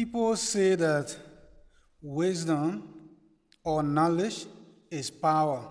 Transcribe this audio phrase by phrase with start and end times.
[0.00, 1.14] People say that
[2.00, 2.88] wisdom
[3.62, 4.46] or knowledge
[4.90, 5.62] is power.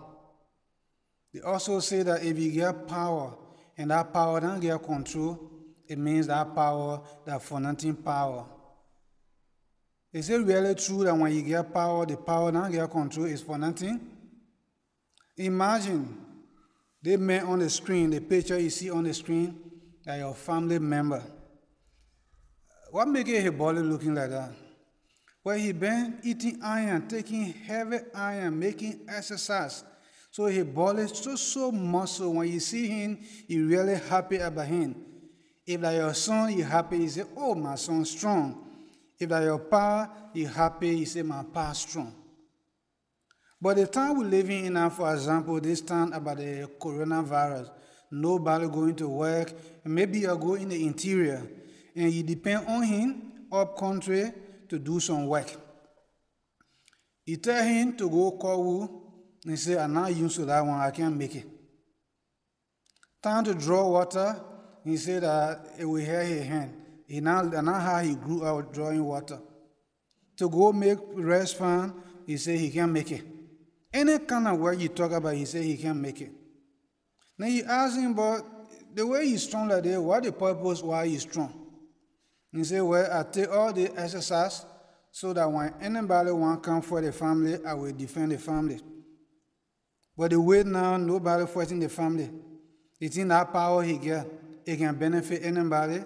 [1.34, 3.34] They also say that if you get power
[3.76, 5.50] and that power don't get control,
[5.88, 8.46] it means that power, that for nothing power.
[10.14, 13.42] Is it really true that when you get power, the power don't get control is
[13.42, 14.00] for nothing?
[15.38, 16.16] Imagine
[17.02, 19.60] they met on the screen, the picture you see on the screen,
[20.06, 21.24] that your family member.
[22.92, 24.48] What make it body looking like uh?
[24.48, 24.52] that?
[25.44, 29.84] Well, he been eating iron, taking heavy iron, making exercise.
[30.32, 32.34] So his body so so muscle.
[32.34, 34.96] When you see him, you really happy about him.
[35.66, 38.66] If that your son, you happy, you say, oh, my son strong.
[39.20, 42.14] If that your pa, you happy, you say, my pa strong.
[43.62, 47.70] But the time we're living in now, for example, this time about the coronavirus,
[48.10, 51.46] nobody going to work, maybe you go in the interior,
[51.96, 54.32] and you depend on him up country
[54.68, 55.52] to do some work.
[57.26, 59.02] You tell him to go call who,
[59.46, 61.46] and say, I'm not used to that one, I can't make it.
[63.22, 64.42] Time to draw water,
[64.84, 66.74] he said that it will hurt his hand.
[67.08, 69.40] He now, not how he grew out drawing water.
[70.38, 71.94] To go make rest fan,
[72.26, 73.24] he said he can't make it.
[73.92, 76.32] Any kind of work you talk about, he said he can't make it.
[77.38, 78.46] Now you ask him, but
[78.94, 81.59] the way he's strong like that, what the purpose why he's strong?
[82.52, 84.66] He said, Well, I take all the exercise
[85.12, 88.80] so that when anybody want come for the family, I will defend the family.
[90.18, 92.30] But the way now, nobody fighting the family.
[93.00, 94.28] It's in that power he get.
[94.66, 96.04] It can benefit anybody.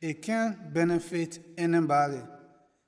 [0.00, 2.20] It can't benefit anybody.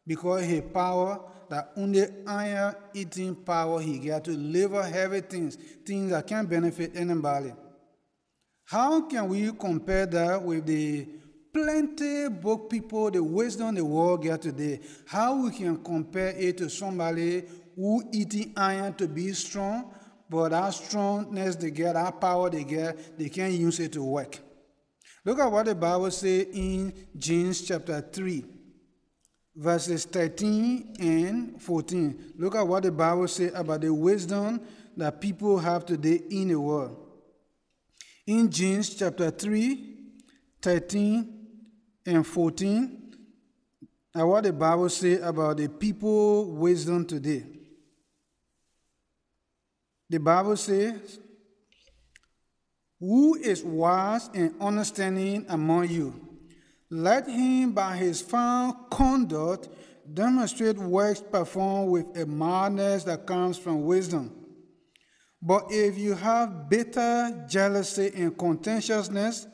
[0.06, 6.10] Because his power, that only iron eating power he get to live heavy things, things
[6.10, 7.52] that can't benefit anybody.
[8.64, 11.06] How can we compare that with the
[11.56, 16.68] plenty book people, the wisdom the world get today, how we can compare it to
[16.68, 19.90] somebody who eating iron to be strong,
[20.28, 24.38] but that strongness they get, that power they get, they can't use it to work.
[25.24, 28.44] Look at what the Bible says in James chapter 3,
[29.56, 32.34] verses 13 and 14.
[32.36, 34.60] Look at what the Bible says about the wisdom
[34.94, 37.02] that people have today in the world.
[38.26, 39.94] In James chapter 3,
[40.60, 41.35] 13
[42.06, 43.06] and 14
[44.14, 47.44] and what the Bible says about the people wisdom today.
[50.08, 51.18] The Bible says,
[52.98, 56.14] Who is wise and understanding among you?
[56.88, 59.68] Let him by his fine conduct
[60.14, 64.32] demonstrate works performed with a madness that comes from wisdom.
[65.42, 69.46] But if you have bitter jealousy and contentiousness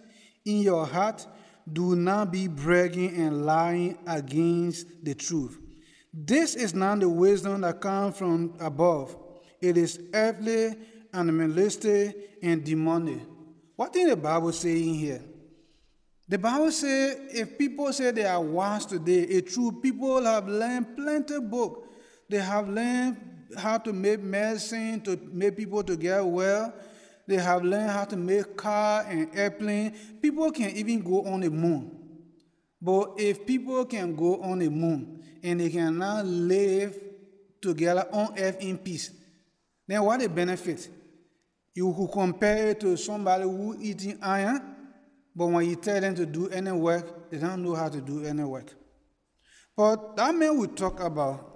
[0.44, 1.26] in your heart,
[1.70, 5.58] do not be bragging and lying against the truth.
[6.12, 9.16] This is not the wisdom that comes from above.
[9.60, 10.74] It is earthly,
[11.12, 13.20] animalistic, and demonic.
[13.76, 15.22] What did the Bible say in here?
[16.28, 19.80] The Bible says if people say they are wise today, it's true.
[19.82, 21.92] People have learned plenty of book.
[22.28, 23.16] They have learned
[23.56, 26.72] how to make medicine to make people to get well.
[27.32, 29.96] They have learned how to make car and airplane.
[30.20, 31.90] People can even go on the moon.
[32.78, 36.94] But if people can go on the moon and they can now live
[37.62, 39.12] together on earth in peace,
[39.88, 40.90] then what the benefit?
[41.74, 44.60] You could compare it to somebody who eating iron,
[45.34, 48.26] but when you tell them to do any work, they don't know how to do
[48.26, 48.74] any work.
[49.74, 51.51] But that man we talk about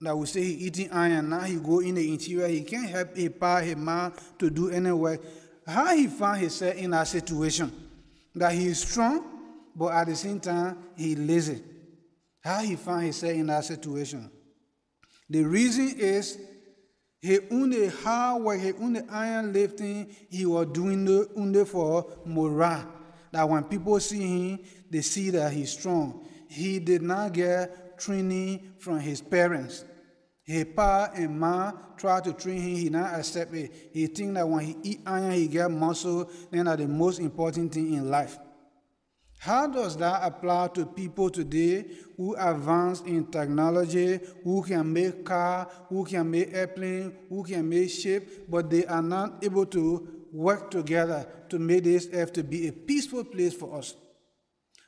[0.00, 3.16] that we say he eating iron, now he go in the interior, he can't help
[3.16, 5.20] a power a man to do any work.
[5.66, 7.72] How he found himself in that situation?
[8.34, 9.24] That he is strong,
[9.74, 11.62] but at the same time, he lazy.
[12.42, 14.30] How he found himself in that situation?
[15.30, 16.38] The reason is
[17.22, 22.86] he only hard work, he only iron lifting, he was doing the only for morale.
[23.32, 24.58] That when people see him,
[24.90, 26.26] they see that he's strong.
[26.48, 29.84] He did not get training from his parents.
[30.44, 33.90] His pa and ma try to train him, he not accept it.
[33.92, 37.72] He think that when he eat iron, he get muscle, then that's the most important
[37.72, 38.38] thing in life.
[39.38, 41.86] How does that apply to people today
[42.16, 47.90] who advance in technology, who can make car, who can make airplane, who can make
[47.90, 52.68] ship, but they are not able to work together to make this earth to be
[52.68, 53.94] a peaceful place for us?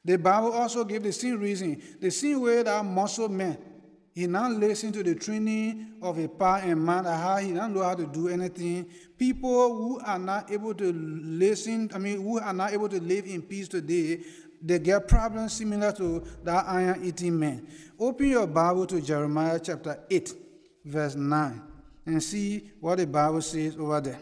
[0.05, 3.59] The Bible also gave the same reason, the same way that muscle men
[4.17, 7.83] he now listen to the training of a pa and man, how he don't know
[7.83, 8.87] how to do anything.
[9.19, 13.27] People who are not able to listen, I mean, who are not able to live
[13.27, 14.25] in peace today,
[14.63, 17.67] They get problems similar to that iron eating man.
[17.99, 20.35] Open your Bible to Jeremiah chapter 8,
[20.85, 21.63] verse 9,
[22.07, 24.19] and see what the Bible says over there.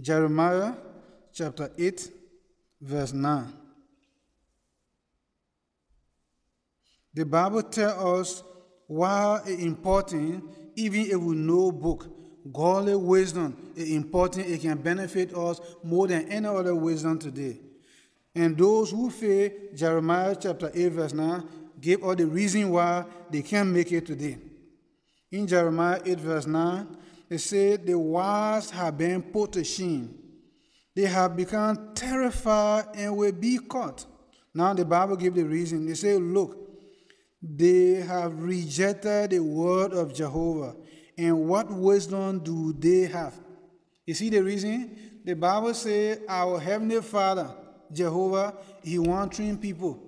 [0.00, 0.74] Jeremiah
[1.32, 2.10] chapter 8,
[2.80, 3.52] verse 9.
[7.14, 8.42] The Bible tells us
[8.86, 10.44] why it's important,
[10.74, 12.06] even if we know book,
[12.52, 14.48] godly wisdom is important.
[14.48, 17.60] It can benefit us more than any other wisdom today.
[18.34, 21.48] And those who fail, Jeremiah chapter 8, verse 9,
[21.80, 24.38] give all the reason why they can't make it today.
[25.30, 26.96] In Jeremiah 8, verse 9,
[27.30, 30.18] it said, The wise have been put to shame.
[30.96, 34.04] They have become terrified and will be caught.
[34.52, 35.86] Now the Bible gives the reason.
[35.86, 36.63] They say, Look,
[37.46, 40.74] they have rejected the word of Jehovah.
[41.18, 43.34] And what wisdom do they have?
[44.06, 45.20] You see the reason?
[45.24, 47.54] The Bible says our Heavenly Father,
[47.92, 50.00] Jehovah, He wants train people.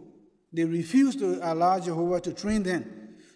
[0.53, 2.85] They refuse to allow Jehovah to train them.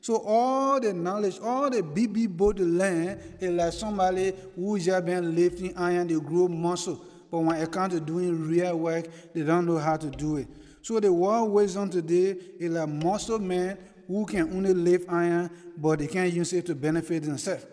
[0.01, 5.35] So all the knowledge, all the big boat learn is like somebody who just been
[5.35, 7.05] lifting iron, they grow muscle.
[7.31, 10.49] But when it comes to doing real work, they don't know how to do it.
[10.83, 13.79] So the world wisdom today is like muscle man
[14.11, 17.65] who can only lift iron, but they can't use it to benefit themselves.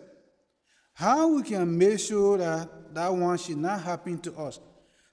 [0.94, 4.60] How we can make sure that that one should not happen to us?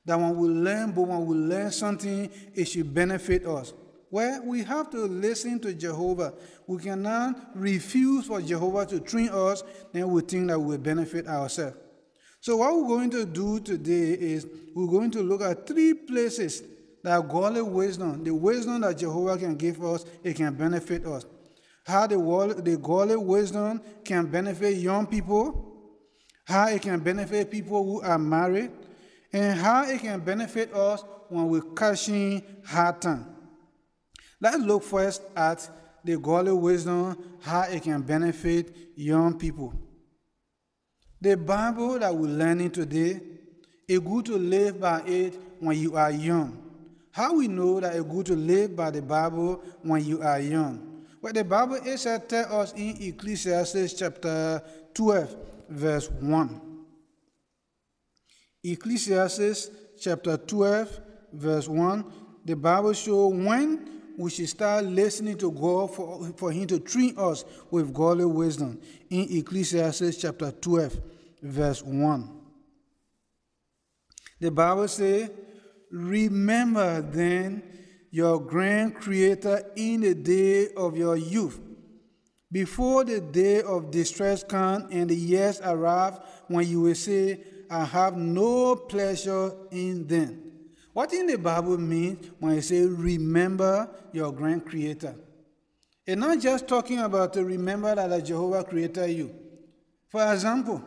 [0.06, 3.74] That when we learn, but when we learn something, it should benefit us.
[4.12, 6.36] Well, we have to listen to Jehovah.
[6.68, 9.64] We cannot refuse for Jehovah to train us,
[9.94, 11.76] then we think that we will benefit ourselves.
[12.40, 14.46] So, what we're going to do today is
[14.76, 16.62] we're going to look at three places
[17.06, 21.24] that godly wisdom, the wisdom that Jehovah can give us, it can benefit us.
[21.86, 22.18] How the,
[22.64, 25.72] the godly wisdom can benefit young people,
[26.46, 28.72] how it can benefit people who are married,
[29.32, 33.28] and how it can benefit us when we're catching hard time.
[34.42, 35.70] Let's look first at
[36.04, 39.76] the godly wisdom, how it can benefit young people.
[41.22, 43.22] The Bible that we're learning today,
[43.88, 46.65] it's good to live by it when you are young.
[47.16, 51.06] How we know that it's good to live by the Bible when you are young?
[51.22, 54.62] Well, the Bible is tell us in Ecclesiastes chapter
[54.94, 55.38] 12,
[55.70, 56.62] verse 1.
[58.66, 61.00] Ecclesiastes chapter 12,
[61.32, 62.04] verse 1,
[62.44, 67.18] the Bible shows when we should start listening to God for, for Him to treat
[67.18, 68.78] us with godly wisdom.
[69.10, 71.00] In Ecclesiastes chapter 12,
[71.42, 72.42] verse 1.
[74.42, 75.30] The Bible says,
[75.92, 77.64] Remember then
[78.12, 81.60] your grand creator in the day of your youth,
[82.52, 87.40] before the day of distress comes and the years arrive when you will say,
[87.70, 90.42] I have no pleasure in them.
[90.94, 95.16] What in the Bible means when it says, remember your grand creator?
[96.06, 99.36] It's not just talking about to remember that Jehovah created you.
[100.08, 100.82] For example,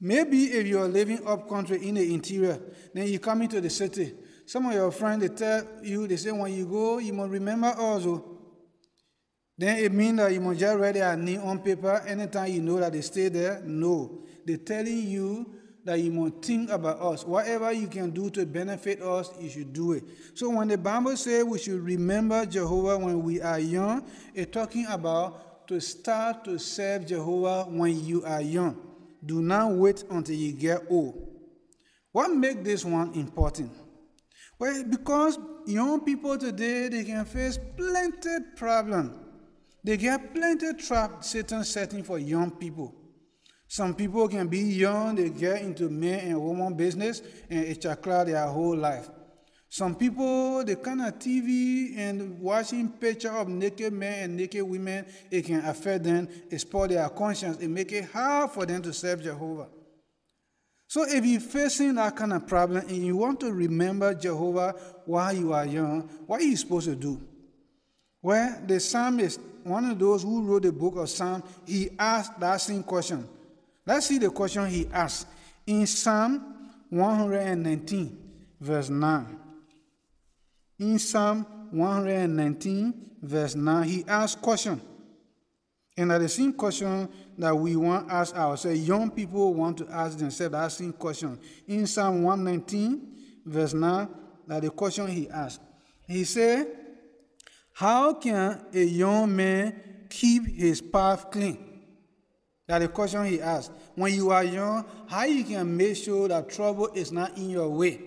[0.00, 2.60] maybe if you are living up country in the interior,
[2.94, 4.14] then you come into the city,
[4.48, 7.74] some of your friends, they tell you, they say, when you go, you must remember
[7.76, 8.10] also.
[8.10, 8.38] Oh.
[9.58, 12.80] Then it means that you must just write their name on paper anytime you know
[12.80, 13.60] that they stay there.
[13.66, 14.22] No.
[14.46, 15.52] They're telling you
[15.84, 17.26] that you must think about us.
[17.26, 20.04] Whatever you can do to benefit us, you should do it.
[20.32, 24.86] So when the Bible says we should remember Jehovah when we are young, it's talking
[24.86, 28.87] about to start to serve Jehovah when you are young.
[29.24, 31.28] Do not wait until you get old.
[32.12, 33.72] What makes this one important?
[34.58, 39.20] Well, because young people today, they can face plenty problem.
[39.84, 42.94] They get plenty of trap Satan setting for young people.
[43.68, 47.20] Some people can be young, they get into man and woman business
[47.50, 49.10] and it's chakra their whole life.
[49.70, 55.04] Some people, the kind of TV and watching picture of naked men and naked women,
[55.30, 58.92] it can affect them, it spoil their conscience, it make it hard for them to
[58.94, 59.68] serve Jehovah.
[60.86, 65.34] So if you're facing that kind of problem and you want to remember Jehovah while
[65.34, 67.20] you are young, what are you supposed to do?
[68.22, 72.56] Well, the psalmist, one of those who wrote the book of Psalm, he asked that
[72.62, 73.28] same question.
[73.84, 75.26] Let's see the question he asked
[75.66, 78.18] in Psalm 119,
[78.58, 79.38] verse 9.
[80.78, 84.80] In Psalm 119, verse 9, he asked question.
[85.96, 89.88] And that the same question that we want to ask ourselves, young people want to
[89.90, 91.40] ask themselves that same question.
[91.66, 94.08] In Psalm 119, verse 9,
[94.46, 95.60] that the question he asked.
[96.06, 96.68] He said,
[97.72, 101.58] How can a young man keep his path clean?
[102.68, 103.72] That the question he asked.
[103.96, 107.68] When you are young, how you can make sure that trouble is not in your
[107.68, 108.00] way?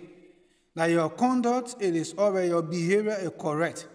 [0.76, 3.88] That your conduct, it is alright, your behavior is correct.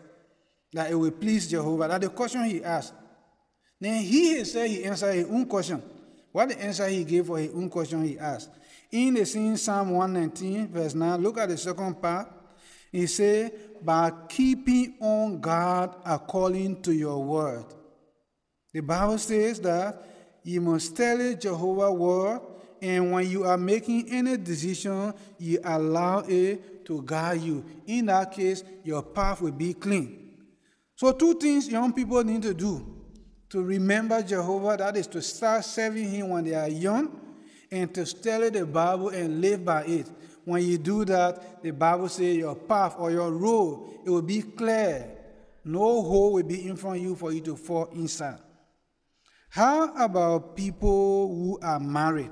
[0.73, 1.88] That it will please Jehovah.
[1.88, 2.92] That the question he asked.
[3.80, 5.83] Then he said he answered his own question.
[6.33, 8.50] What the answer he gave for his own question he asked.
[8.90, 12.30] In the same Psalm 119, verse 9, look at the second part.
[12.92, 13.52] He said,
[13.85, 17.64] by keeping on God according to your word.
[18.73, 20.02] The Bible says that
[20.42, 22.40] you must study Jehovah's word,
[22.80, 27.64] and when you are making any decision, you allow it to guide you.
[27.87, 30.35] In that case, your path will be clean.
[30.95, 32.97] So, two things young people need to do
[33.50, 37.21] to remember Jehovah that is to start serving Him when they are young
[37.71, 40.11] and to study the Bible and live by it.
[40.45, 44.42] When you do that, the Bible says your path or your road, it will be
[44.42, 45.12] clear.
[45.64, 48.38] No hole will be in front of you for you to fall inside.
[49.49, 52.30] How about people who are married?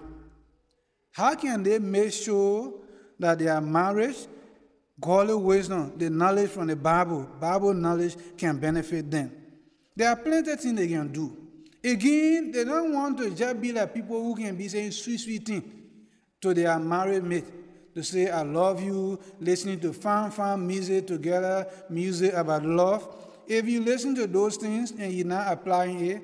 [1.14, 2.75] How can they make sure
[3.21, 4.16] that their marriage,
[5.00, 9.30] godly wisdom, the knowledge from the Bible, Bible knowledge can benefit them?
[9.94, 11.37] There are plenty of things they can do.
[11.85, 15.47] Again, they don't want to just be like people who can be saying sweet, sweet
[15.47, 15.62] things
[16.40, 17.44] to their married mate
[17.94, 23.09] to say, I love you, listening to fun, fun music together, music about love.
[23.47, 26.23] If you listen to those things and you're not applying it,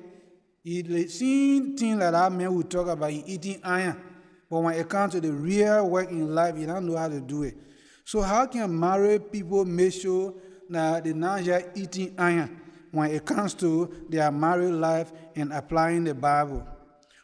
[0.63, 4.10] you see things like that man will talk about eating iron.
[4.51, 7.21] But when it comes to the real work in life, you don't know how to
[7.21, 7.55] do it.
[8.03, 10.33] So how can married people make sure
[10.69, 12.59] that they're not just eating iron
[12.91, 16.67] when it comes to their married life and applying the Bible?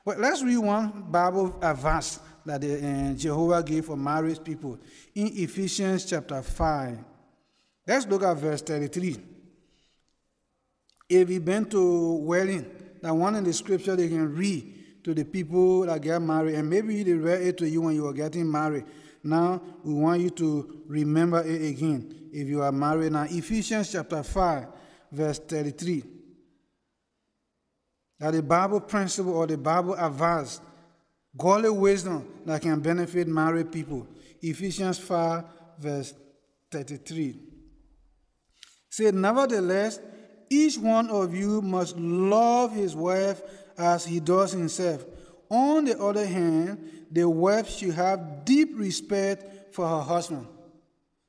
[0.05, 4.79] Well, let's read one Bible verse that the, uh, Jehovah gave for married people
[5.13, 6.97] in Ephesians chapter 5.
[7.85, 9.17] Let's look at verse 33.
[11.09, 14.76] If you've been to wedding, that one in the scripture they can read
[15.07, 18.03] to the people that get married, and maybe they read it to you when you
[18.03, 18.83] were getting married.
[19.23, 23.13] Now we want you to remember it again if you are married.
[23.13, 24.67] Now, Ephesians chapter 5,
[25.09, 26.03] verse 33.
[28.19, 30.59] That the Bible principle or the Bible advice
[31.37, 34.05] Godly wisdom that can benefit married people.
[34.41, 35.45] Ephesians 5,
[35.79, 36.13] verse
[36.69, 37.39] 33.
[38.89, 40.01] Say, Nevertheless,
[40.49, 43.41] each one of you must love his wife
[43.77, 45.05] as he does himself.
[45.49, 50.47] On the other hand, the wife should have deep respect for her husband.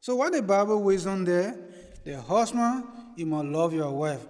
[0.00, 1.57] So, what the Bible wisdom there?
[2.05, 2.85] The husband,
[3.17, 4.26] you must love your wife.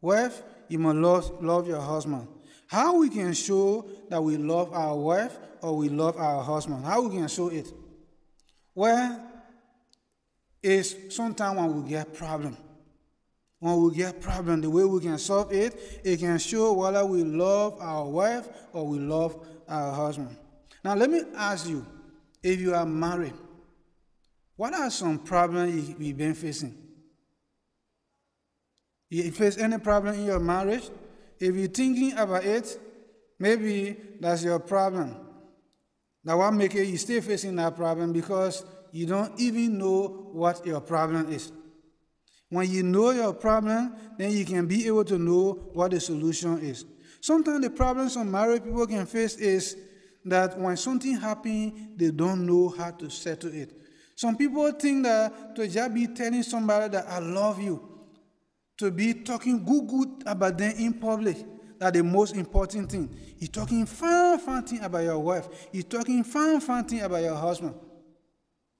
[0.00, 2.26] Wife, you must love, love your husband.
[2.66, 6.84] How we can show that we love our wife or we love our husband?
[6.84, 7.68] How we can show it?
[8.74, 9.20] Well,
[10.62, 12.56] it's sometimes when we get problem.
[13.60, 17.24] When we get problem, the way we can solve it, it can show whether we
[17.24, 20.36] love our wife or we love our husband.
[20.84, 21.84] Now, let me ask you,
[22.42, 23.34] if you are married,
[24.56, 26.76] what are some problems you've been facing?
[29.10, 30.88] You face any problem in your marriage?
[31.40, 32.78] If you're thinking about it,
[33.38, 35.16] maybe that's your problem.
[36.24, 40.66] That what make it you stay facing that problem because you don't even know what
[40.66, 41.52] your problem is.
[42.50, 46.58] When you know your problem, then you can be able to know what the solution
[46.60, 46.84] is.
[47.20, 49.76] Sometimes the problem some married people can face is
[50.24, 53.72] that when something happens, they don't know how to settle it.
[54.14, 57.82] Some people think that to just be telling somebody that I love you,
[58.78, 61.36] to be talking good, good about them in public.
[61.78, 63.08] that the most important thing.
[63.38, 65.48] You're talking fun, fun thing about your wife.
[65.72, 67.74] You're talking fun, fun thing about your husband.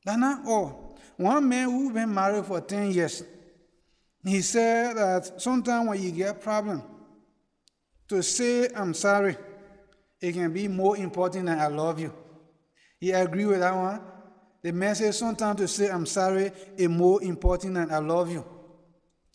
[0.04, 0.98] That's not all.
[1.16, 3.22] One man who been married for 10 years,
[4.24, 6.82] he said that sometimes when you get a problem,
[8.08, 9.36] to say I'm sorry,
[10.20, 12.12] it can be more important than I love you.
[12.98, 14.00] He agree with that one.
[14.62, 18.44] The said sometimes to say I'm sorry is more important than I love you.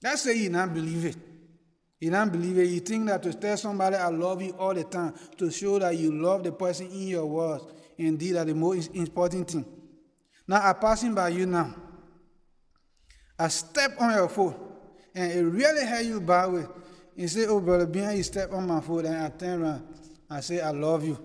[0.01, 1.17] That's say you don't believe it.
[2.01, 2.65] You don't believe it.
[2.65, 5.97] You think that to tell somebody I love you all the time, to show that
[5.97, 7.63] you love the person in your words,
[7.97, 9.65] indeed are the most important thing.
[10.45, 11.73] Now I'm passing by you now.
[13.39, 14.55] I step on your foot,
[15.15, 16.65] and it really hurt you bad way.
[17.15, 19.87] You say, Oh brother, behind you step on my foot, and I turn around.
[20.29, 21.17] I say, I love you.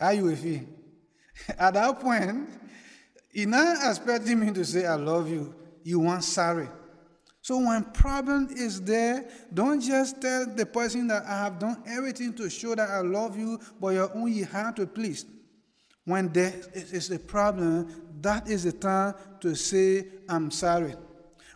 [0.00, 0.62] How you will feel?
[1.58, 2.48] At that point,
[3.32, 5.54] you're not expecting me to say I love you.
[5.82, 6.68] You want sorry.
[7.42, 12.32] So when problem is there, don't just tell the person that I have done everything
[12.34, 15.26] to show that I love you, but you're only hard to please.
[16.04, 20.94] When there is a problem, that is the time to say, I'm sorry.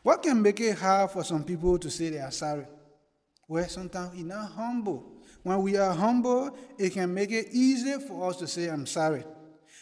[0.02, 2.66] What can make it hard for some people to say they are sorry?
[3.49, 5.04] Well, sometimes we're not humble.
[5.42, 9.25] When we are humble, it can make it easy for us to say, I'm sorry.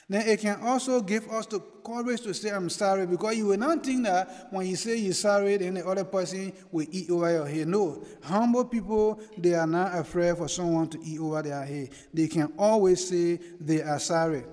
[0.08, 3.58] then it can also give us the courage to say, I'm sorry, because you will
[3.58, 7.30] not think that when you say you're sorry, then the other person will eat over
[7.30, 7.68] your head.
[7.68, 8.02] No.
[8.22, 11.90] Humble people, they are not afraid for someone to eat over their head.
[12.14, 14.44] They can always say they are sorry.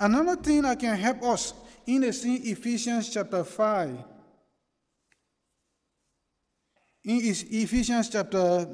[0.00, 1.54] Another thing that can help us
[1.86, 4.13] in the same Ephesians chapter 5.
[7.04, 8.66] In Ephesians chapter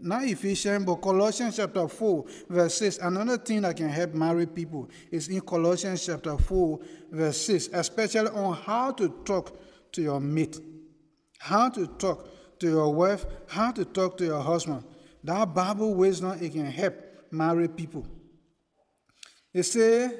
[0.00, 2.98] not Ephesians, but Colossians chapter 4, verse 6.
[2.98, 6.78] Another thing that can help married people is in Colossians chapter 4,
[7.10, 9.58] verse 6, especially on how to talk
[9.92, 10.60] to your mate,
[11.38, 14.84] how to talk to your wife, how to talk to your husband.
[15.22, 16.94] That Bible wisdom, it can help
[17.30, 18.06] married people.
[19.54, 20.10] They say,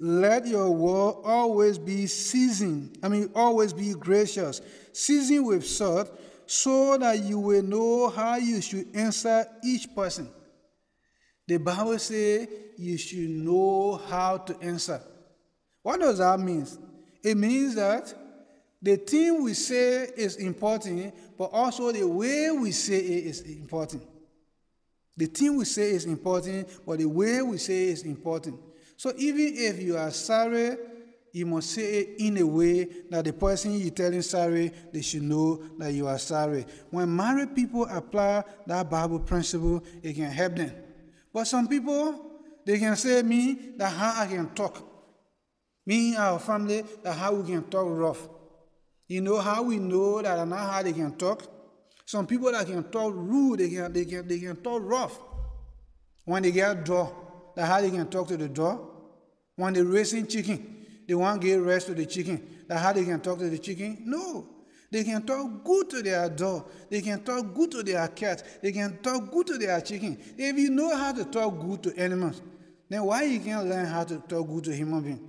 [0.00, 2.96] let your word always be seasoned.
[3.02, 4.62] I mean, always be gracious,
[4.92, 10.30] seasoned with salt so that you will know how you should answer each person.
[11.46, 14.98] The Bible says you should know how to answer.
[15.82, 16.66] What does that mean?
[17.22, 18.14] It means that
[18.80, 24.04] the thing we say is important, but also the way we say it is important.
[25.18, 28.58] The thing we say is important, but the way we say it is important.
[28.96, 30.78] So even if you are sorry
[31.32, 35.22] you must say it in a way that the person you're telling sorry, they should
[35.22, 36.66] know that you are sorry.
[36.90, 40.72] When married people apply that Bible principle, it can help them.
[41.32, 44.84] But some people, they can say me that how I can talk.
[45.86, 48.28] Me and our family, that how we can talk rough.
[49.06, 51.44] You know how we know that not how they can talk?
[52.04, 55.18] Some people that can talk rude, they can, they can, they can talk rough.
[56.24, 57.14] When they get a door,
[57.56, 58.86] that how they can talk to the door.
[59.56, 60.77] When they're raising chicken,
[61.08, 62.64] they want to give rest to the chicken.
[62.68, 64.02] That how they can talk to the chicken?
[64.04, 64.46] No.
[64.90, 66.70] They can talk good to their dog.
[66.90, 68.42] They can talk good to their cat.
[68.62, 70.18] They can talk good to their chicken.
[70.36, 72.42] If you know how to talk good to animals,
[72.90, 75.20] then why you can't learn how to talk good to human beings?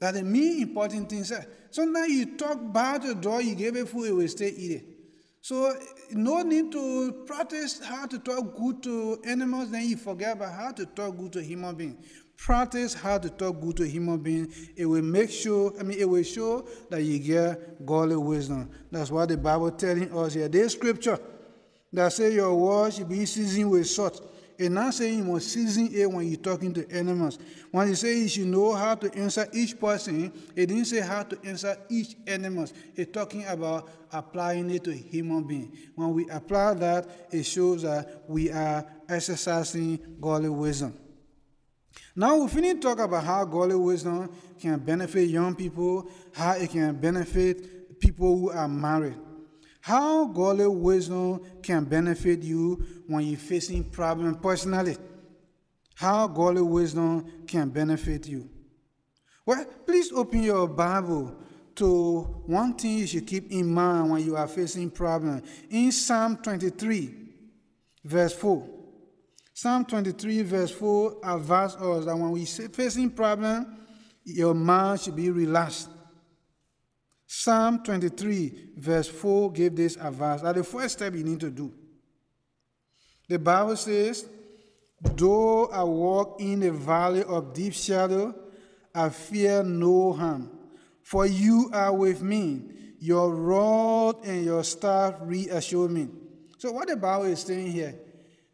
[0.00, 1.24] That the main important thing.
[1.24, 1.46] Sir.
[1.70, 4.70] Sometimes you talk bad to the dog, you give it food, it will stay eat
[4.72, 4.84] it.
[5.40, 5.76] So
[6.10, 10.72] no need to practice how to talk good to animals, then you forget about how
[10.72, 12.06] to talk good to human beings.
[12.36, 14.70] Practice how to talk good to human beings.
[14.76, 18.70] It will make sure, I mean, it will show that you get godly wisdom.
[18.90, 20.48] That's what the Bible telling us here.
[20.48, 21.18] This scripture
[21.92, 24.30] that say your words should be seasoned with salt.
[24.56, 27.38] It's not saying you must season it when you're talking to animals.
[27.72, 31.24] When you say you should know how to answer each person, it didn't say how
[31.24, 32.66] to answer each animal.
[32.94, 35.76] It's talking about applying it to human being.
[35.96, 40.96] When we apply that, it shows that we are exercising godly wisdom.
[42.16, 44.30] Now we finish talk about how godly wisdom
[44.60, 49.16] can benefit young people, how it can benefit people who are married.
[49.80, 54.96] How godly wisdom can benefit you when you're facing problems personally.
[55.94, 58.48] How godly wisdom can benefit you.
[59.44, 61.36] Well, please open your Bible
[61.74, 65.42] to one thing you should keep in mind when you are facing problems.
[65.68, 67.14] In Psalm 23,
[68.04, 68.66] verse 4.
[69.54, 73.78] Psalm 23, verse 4 advises us that when we are facing problem,
[74.24, 75.88] your mind should be relaxed.
[77.24, 80.40] Psalm 23, verse 4 give this advice.
[80.40, 81.72] That the first step you need to do.
[83.28, 84.26] The Bible says,
[85.00, 88.34] Though I walk in the valley of deep shadow,
[88.92, 90.50] I fear no harm.
[91.02, 92.62] For you are with me.
[92.98, 96.08] Your rod and your staff reassure me.
[96.58, 97.94] So what the Bible is saying here,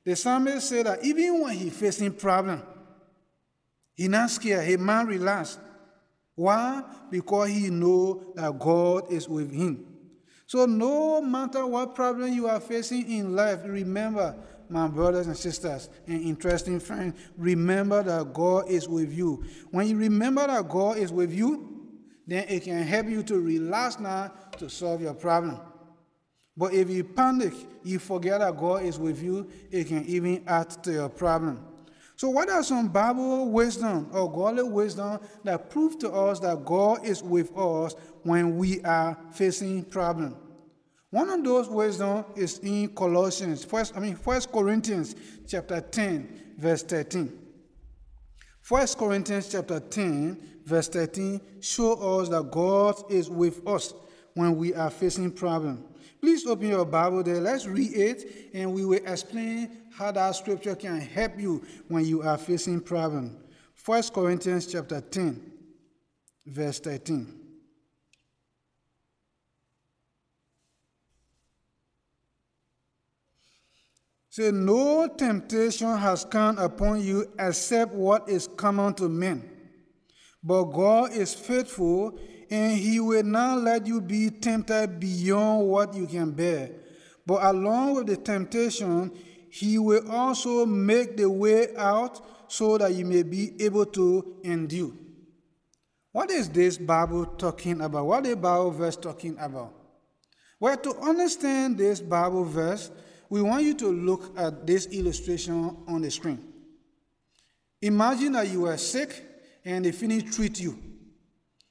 [0.04, 2.62] the psalmist said that even when he facing problem,
[3.94, 5.58] he not scared, he man relaxed.
[6.34, 6.82] Why?
[7.10, 9.86] Because he know that God is with him.
[10.46, 14.34] So no matter what problem you are facing in life, remember,
[14.68, 19.44] my brothers and sisters and interesting friends, remember that God is with you.
[19.70, 21.88] When you remember that God is with you,
[22.26, 25.60] then it can help you to relax now to solve your problem.
[26.56, 30.70] But if you panic, you forget that God is with you, it can even add
[30.84, 31.64] to your problem.
[32.16, 37.04] So, what are some Bible wisdom or godly wisdom that prove to us that God
[37.04, 40.36] is with us when we are facing problem?
[41.10, 45.16] One of those wisdom is in Colossians, first, I mean First Corinthians
[45.48, 47.36] chapter 10, verse 13.
[48.60, 53.94] First Corinthians chapter 10, verse 13 show us that God is with us
[54.34, 55.84] when we are facing problem.
[56.20, 57.40] Please open your Bible there.
[57.40, 62.22] Let's read it and we will explain how that scripture can help you when you
[62.22, 63.36] are facing problem.
[63.84, 65.40] 1 Corinthians chapter 10,
[66.46, 67.40] verse 13.
[74.32, 79.50] Say, no temptation has come upon you except what is common to men.
[80.42, 82.18] But God is faithful,
[82.50, 86.70] and He will not let you be tempted beyond what you can bear.
[87.24, 89.12] But along with the temptation,
[89.50, 94.92] He will also make the way out so that you may be able to endure.
[96.12, 98.06] What is this Bible talking about?
[98.06, 99.72] What is Bible verse talking about?
[100.58, 102.90] Well, to understand this Bible verse,
[103.28, 106.44] we want you to look at this illustration on the screen.
[107.80, 109.24] Imagine that you are sick
[109.64, 110.89] and they finish treat you.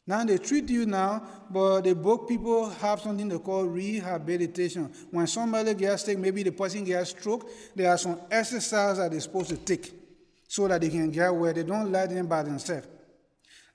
[0.10, 4.92] Now they treat you now, but the book people have something they call rehabilitation.
[5.12, 9.20] When somebody gets sick, maybe the person gets stroke, there are some exercises that they're
[9.20, 9.94] supposed to take
[10.48, 11.54] so that they can get well.
[11.54, 12.88] They don't let them by themselves.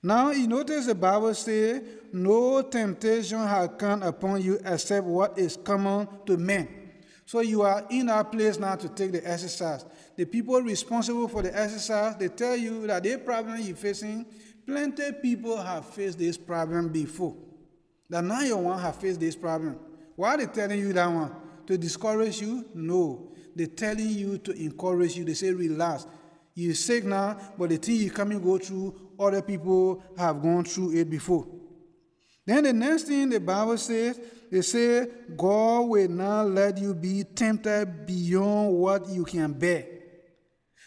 [0.03, 5.55] Now you notice the Bible says, No temptation has come upon you except what is
[5.55, 6.67] common to men.
[7.25, 9.85] So you are in our place now to take the exercise.
[10.17, 14.25] The people responsible for the exercise, they tell you that the problem you're facing,
[14.65, 17.35] plenty people have faced this problem before.
[18.09, 19.77] The now you one have faced this problem.
[20.15, 21.35] Why are they telling you that one?
[21.67, 22.65] To discourage you?
[22.73, 23.31] No.
[23.55, 25.25] They're telling you to encourage you.
[25.25, 26.05] They say, relax.
[26.53, 30.95] You're sick now, but the thing you coming go through, other people have gone through
[30.95, 31.47] it before.
[32.45, 34.19] Then the next thing the Bible says,
[34.51, 39.94] they say, God will not let you be tempted beyond what you can bear.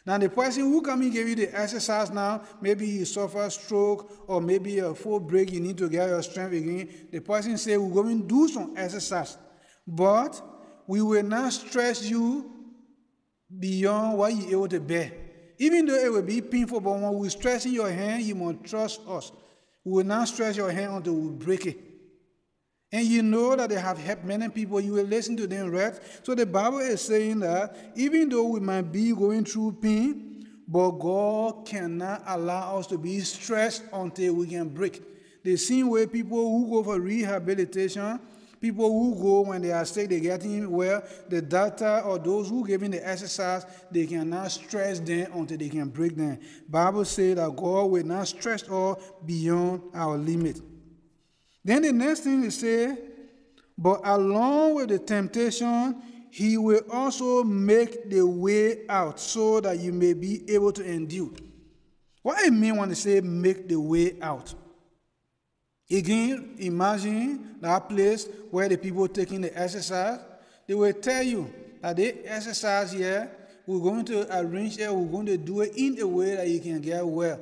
[0.06, 4.10] Now, the person who come and give you the exercise now, maybe you suffer stroke
[4.26, 6.88] or maybe a full break, you need to get your strength again.
[7.10, 9.36] The person say, we're going to do some exercise,
[9.86, 10.40] but
[10.86, 12.50] we will not stress you
[13.58, 15.12] beyond what you're able to bear.
[15.58, 18.64] Even though it will be painful, but when we stress in your hand, you must
[18.64, 19.32] trust us.
[19.84, 21.78] We will not stress your hand until we break it.
[22.90, 24.80] And you know that they have helped many people.
[24.80, 25.94] You will listen to them, right?
[26.22, 30.92] So the Bible is saying that even though we might be going through pain, but
[30.92, 35.02] God cannot allow us to be stressed until we can break.
[35.42, 38.20] The same way people who go for rehabilitation,
[38.60, 42.48] people who go when they are sick, they get in well, the doctor or those
[42.48, 46.38] who giving the exercise, they cannot stress them until they can break them.
[46.68, 50.60] Bible says that God will not stress us beyond our limit.
[51.68, 52.96] Then the next thing he say,
[53.76, 56.00] but along with the temptation,
[56.30, 61.28] he will also make the way out so that you may be able to endure.
[62.22, 64.54] What I mean when they say make the way out?
[65.90, 70.20] Again, imagine that place where the people taking the exercise,
[70.66, 71.52] they will tell you
[71.82, 73.30] that the exercise here,
[73.66, 76.60] we're going to arrange it, we're going to do it in a way that you
[76.60, 77.38] can get well.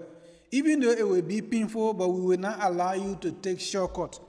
[0.51, 4.21] Even though it will be painful, but we will not allow you to take shortcuts.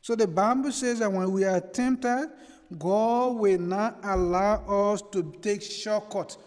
[0.00, 2.30] So the Bible says that when we are tempted,
[2.78, 6.38] God will not allow us to take shortcuts.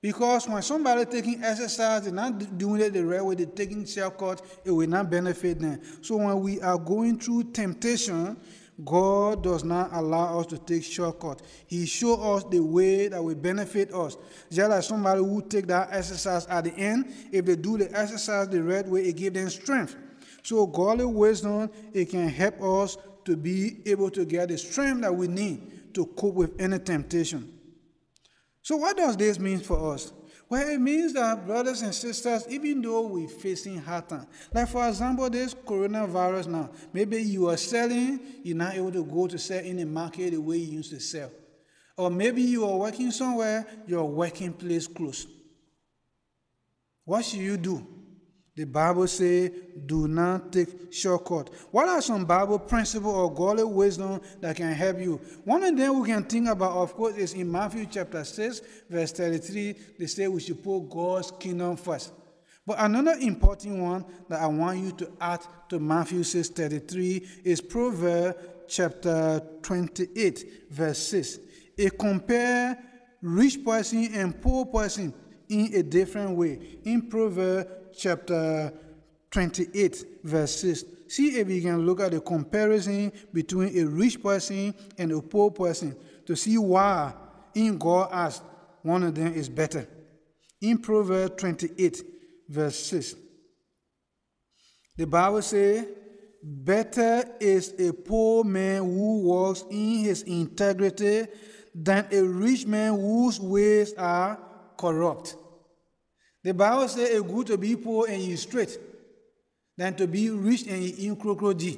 [0.00, 4.42] Because when somebody taking exercise, they're not doing it the right way, they're taking shortcuts,
[4.64, 5.80] it will not benefit them.
[6.02, 8.36] So when we are going through temptation,
[8.84, 11.42] God does not allow us to take shortcuts.
[11.66, 14.16] He shows us the way that will benefit us.
[14.50, 18.48] Just like somebody who take that exercise at the end, if they do the exercise
[18.48, 19.96] the right way, it gives them strength.
[20.42, 25.14] So godly wisdom, it can help us to be able to get the strength that
[25.14, 27.58] we need to cope with any temptation.
[28.62, 30.12] So what does this mean for us?
[30.52, 34.86] Well, it means that brothers and sisters, even though we're facing hard times, like for
[34.86, 39.64] example, this coronavirus now, maybe you are selling, you're not able to go to sell
[39.64, 41.30] in the market the way you used to sell.
[41.96, 45.26] Or maybe you are working somewhere, your working place closed.
[47.06, 47.86] What should you do?
[48.62, 49.50] The Bible says,
[49.86, 51.50] do not take shortcut.
[51.72, 55.20] What are some Bible principles or godly wisdom that can help you?
[55.44, 59.10] One of them we can think about, of course, is in Matthew chapter 6, verse
[59.10, 59.74] 33.
[59.98, 62.12] They say we should put God's kingdom first.
[62.64, 67.60] But another important one that I want you to add to Matthew 6, 33 is
[67.60, 71.38] Proverbs chapter 28, verse 6.
[71.76, 72.78] It compare
[73.20, 75.12] rich person and poor person
[75.48, 76.78] in a different way.
[76.84, 78.72] In Proverbs chapter
[79.30, 80.84] 28, verse 6.
[81.08, 85.50] See if you can look at the comparison between a rich person and a poor
[85.50, 87.12] person to see why
[87.54, 88.40] in God as
[88.82, 89.86] one of them is better.
[90.60, 92.02] In Proverbs 28,
[92.48, 93.16] verse 6,
[94.96, 95.86] the Bible says,
[96.42, 101.26] Better is a poor man who walks in his integrity
[101.74, 104.38] than a rich man whose ways are
[104.76, 105.36] corrupt.
[106.44, 108.78] The Bible says it's good to be poor and you straight
[109.76, 111.76] than to be rich and you in crocodile.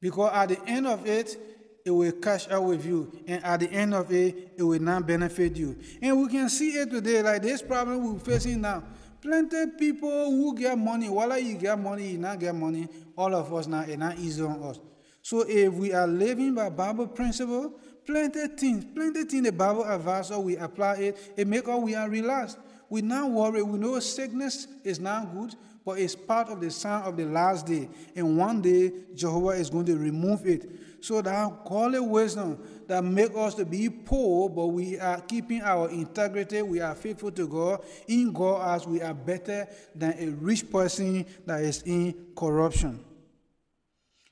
[0.00, 1.38] Because at the end of it,
[1.84, 3.12] it will cash out with you.
[3.26, 5.78] And at the end of it, it will not benefit you.
[6.00, 8.82] And we can see it today, like this problem we're facing now.
[9.20, 13.52] Plenty people who get money, while you get money, you not get money, all of
[13.54, 14.78] us now, it not easy on us.
[15.22, 17.72] So if we are living by Bible principle,
[18.06, 21.94] plenty things, plenty things the Bible advises us, we apply it, it make us we
[21.94, 22.58] are relaxed.
[22.88, 23.62] We not worry.
[23.62, 27.66] We know sickness is not good, but it's part of the sign of the last
[27.66, 27.88] day.
[28.14, 30.70] And one day Jehovah is going to remove it.
[31.00, 35.90] So that godly wisdom that make us to be poor, but we are keeping our
[35.90, 37.84] integrity, we are faithful to God.
[38.08, 43.04] In God, as we are better than a rich person that is in corruption.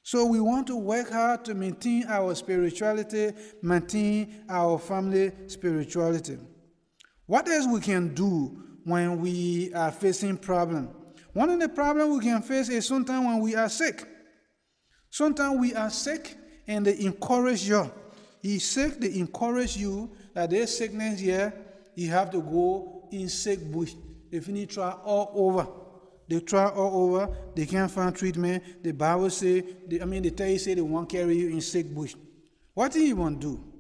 [0.03, 6.39] So we want to work hard to maintain our spirituality, maintain our family spirituality.
[7.33, 10.91] What else we can do when we are facing problem?
[11.33, 14.07] One of the problems we can face is sometimes when we are sick.
[15.09, 17.91] Sometimes we are sick and they encourage you.
[18.43, 21.55] He's sick, they encourage you that there's sickness here,
[21.95, 23.95] you have to go in sick bush.
[24.31, 25.67] They finish try all over.
[26.29, 28.85] They try all over, they can't find treatment.
[28.85, 31.63] The Bible say, they, I mean, they tell you say they won't carry you in
[31.63, 32.15] sick bush.
[32.75, 33.72] What do you want to do?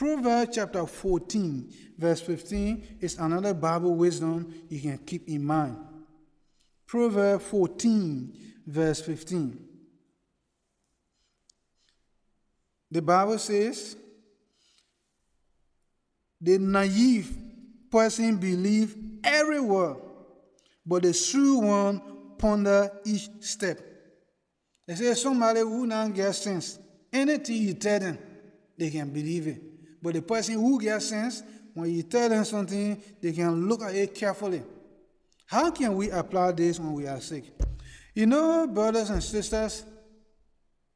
[0.00, 5.76] Proverbs chapter 14, verse 15 is another Bible wisdom you can keep in mind.
[6.86, 8.34] Proverbs 14,
[8.66, 9.62] verse 15.
[12.90, 13.94] The Bible says,
[16.40, 17.36] the naive
[17.90, 19.98] person believe every word,
[20.86, 22.00] but the true one
[22.38, 23.78] ponder each step.
[24.86, 26.78] They say somebody who not get sense,
[27.12, 28.18] anything you tell them,
[28.78, 29.69] they can believe it.
[30.02, 31.42] But the person who gets sense,
[31.74, 34.62] when you tell them something, they can look at it carefully.
[35.46, 37.44] How can we apply this when we are sick?
[38.14, 39.84] You know, brothers and sisters,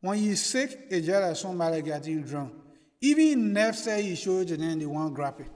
[0.01, 2.53] when you're sick, it's just like somebody you drunk.
[3.01, 5.51] Even never say you showed you, then they want grab it.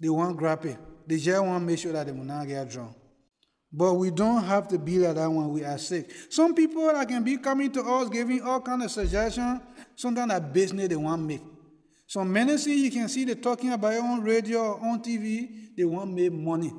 [0.00, 0.76] They want grab it.
[1.06, 2.96] They just want to make sure that they will not get drunk.
[3.76, 6.08] But we don't have to be like that when we are sick.
[6.30, 9.62] Some people that can be coming to us giving all kind of suggestions,
[9.96, 11.42] sometimes that business they want to make.
[12.06, 16.10] Some ministry you can see they're talking about on radio or on TV, they want
[16.10, 16.72] to make money.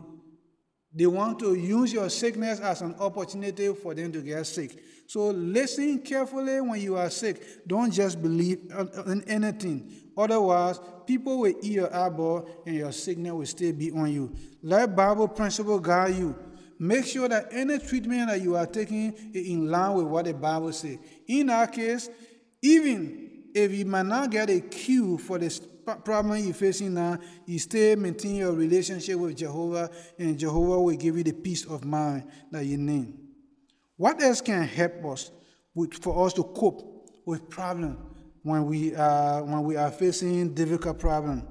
[0.94, 4.82] They want to use your sickness as an opportunity for them to get sick.
[5.08, 7.68] So listen carefully when you are sick.
[7.68, 8.72] Don't just believe
[9.06, 9.92] in anything.
[10.18, 14.34] Otherwise, people will eat your eyeball and your sickness will still be on you.
[14.64, 16.34] Let Bible principle guide you.
[16.78, 20.34] Make sure that any treatment that you are taking is in line with what the
[20.34, 20.98] Bible says.
[21.28, 22.10] In our case,
[22.62, 25.50] even if you might not get a cure for the
[26.04, 31.16] problem you're facing now, you still maintain your relationship with Jehovah, and Jehovah will give
[31.18, 33.14] you the peace of mind that you need.
[33.96, 35.32] What else can help us
[35.74, 37.98] with, for us to cope with problems
[38.44, 41.44] when we are when we are facing difficult problems?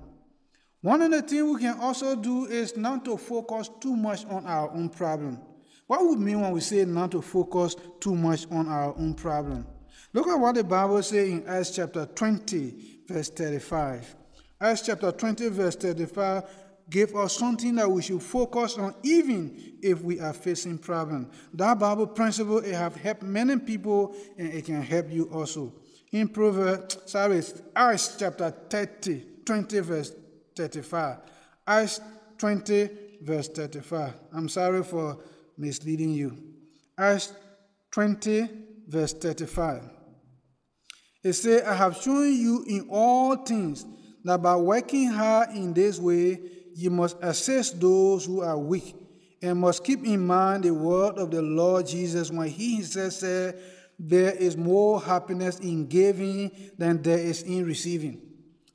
[0.84, 4.44] One of the things we can also do is not to focus too much on
[4.44, 5.40] our own problem.
[5.86, 9.66] What would mean when we say not to focus too much on our own problem?
[10.12, 14.14] Look at what the Bible says in Acts chapter 20, verse 35.
[14.60, 16.42] Acts chapter 20, verse 35
[16.90, 21.34] give us something that we should focus on even if we are facing problems.
[21.54, 25.72] That Bible principle it have helped many people and it can help you also.
[26.12, 27.42] In Proverbs, sorry,
[27.74, 30.12] Acts chapter 30, 20 verse
[30.56, 31.18] 35.
[31.66, 32.00] Acts
[32.38, 32.88] 20
[33.22, 34.12] verse 35.
[34.32, 35.18] I'm sorry for
[35.56, 36.36] misleading you.
[36.98, 37.32] Acts
[37.92, 38.48] 20
[38.88, 39.82] verse 35.
[41.22, 43.86] It says, I have shown you in all things
[44.24, 46.38] that by working hard in this way,
[46.74, 48.94] you must assist those who are weak
[49.40, 53.58] and must keep in mind the word of the Lord Jesus when he himself said,
[53.98, 58.23] There is more happiness in giving than there is in receiving.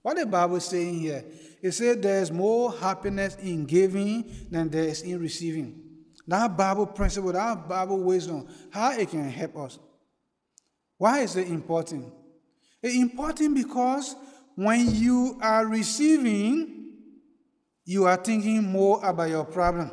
[0.09, 1.23] What the Bible is saying here?
[1.61, 5.83] It says there is more happiness in giving than there is in receiving.
[6.25, 9.77] That Bible principle, that Bible wisdom, how it can help us.
[10.97, 12.11] Why is it important?
[12.81, 14.15] It's important because
[14.55, 16.87] when you are receiving,
[17.85, 19.91] you are thinking more about your problem.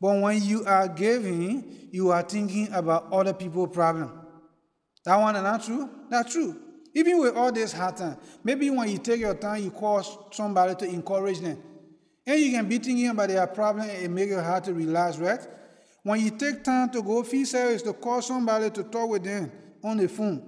[0.00, 4.20] But when you are giving, you are thinking about other people's problem.
[5.04, 5.88] That one is not true?
[6.10, 6.60] That's true.
[6.94, 10.84] Even with all this hard maybe when you take your time, you call somebody to
[10.86, 11.62] encourage them.
[12.26, 15.40] And you can be thinking about their problem and make it hard to relax, right?
[16.02, 19.50] When you take time to go fee service to call somebody to talk with them
[19.82, 20.42] on the phone,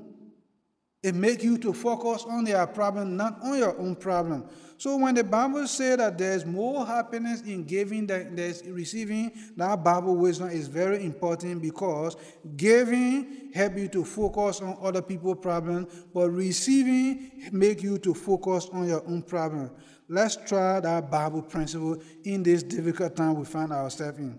[1.03, 4.44] It make you to focus on their problem, not on your own problem.
[4.81, 9.85] So when the Bible says that there's more happiness in giving than there's receiving, that
[9.85, 12.16] Bible wisdom is very important because
[12.57, 18.71] giving help you to focus on other people's problems, but receiving make you to focus
[18.73, 19.71] on your own problem.
[20.09, 24.38] Let's try that Bible principle in this difficult time we find ourselves in.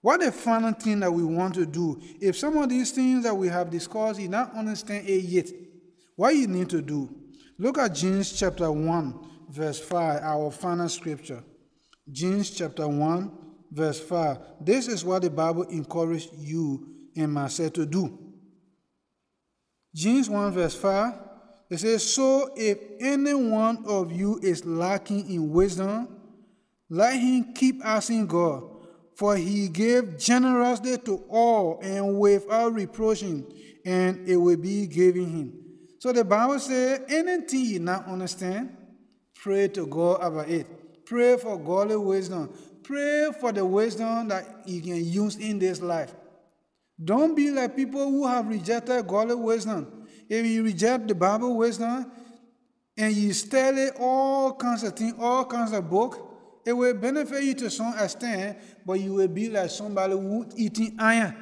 [0.00, 3.36] What the final thing that we want to do, if some of these things that
[3.36, 5.50] we have discussed, you not understand it yet,
[6.16, 7.08] what you need to do,
[7.58, 11.44] look at James chapter 1 verse 5, our final scripture.
[12.10, 13.30] James chapter 1,
[13.70, 14.38] verse 5.
[14.60, 18.18] This is what the Bible encouraged you and myself to do.
[19.94, 21.14] James 1, verse 5,
[21.68, 26.08] it says, So if any one of you is lacking in wisdom,
[26.88, 28.64] let him keep asking God,
[29.16, 33.46] for he gave generously to all and without reproaching,
[33.84, 35.52] and it will be given him.
[35.98, 38.76] So the Bible says, anything you not understand,
[39.42, 41.04] Pray to God about it.
[41.04, 42.48] Pray for godly wisdom.
[42.84, 46.14] Pray for the wisdom that you can use in this life.
[47.02, 50.06] Don't be like people who have rejected godly wisdom.
[50.28, 52.12] If you reject the Bible wisdom
[52.96, 56.18] and you study all kinds of things, all kinds of books,
[56.64, 60.94] it will benefit you to some extent, but you will be like somebody who eating
[61.00, 61.34] iron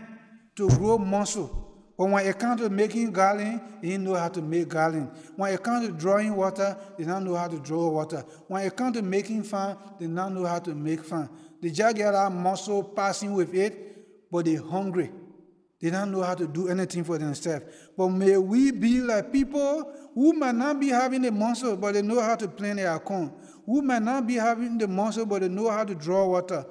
[0.57, 1.70] to grow muscle.
[2.01, 5.11] But when it comes to making garland, he didn't know how to make garland.
[5.37, 8.25] When it comes to drawing water, they don't know how to draw water.
[8.49, 11.29] When it comes to making fun, they don't know how to make fun.
[11.61, 15.13] They just get that muscle passing with it, but they're hungry.
[15.83, 17.67] They don't know how to do anything for themselves.
[17.99, 22.01] But may we be like people who might not be having the muscle, but they
[22.01, 23.31] know how to plant their corn.
[23.67, 26.65] Who might not be having the muscle, but they know how to draw water.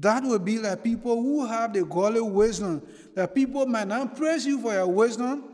[0.00, 2.82] That would be like people who have the godly wisdom.
[3.14, 5.44] That people might not praise you for your wisdom,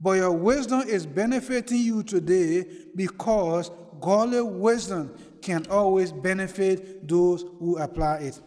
[0.00, 7.78] but your wisdom is benefiting you today because godly wisdom can always benefit those who
[7.78, 8.40] apply it.